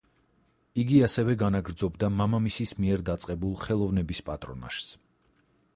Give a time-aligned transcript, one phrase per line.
[0.83, 4.91] იგი ასევე განაგრძობდა მამამისის მიერ დაწყებულ ხელოვნების პატრონაჟს.